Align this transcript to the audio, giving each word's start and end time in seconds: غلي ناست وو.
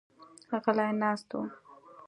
غلي 0.63 0.87
ناست 1.01 1.29
وو. 1.35 1.41